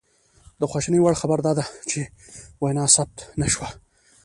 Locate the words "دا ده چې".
1.45-1.99